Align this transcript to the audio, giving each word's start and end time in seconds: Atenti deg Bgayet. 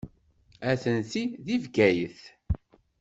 Atenti 0.71 1.23
deg 1.45 1.61
Bgayet. 1.63 2.21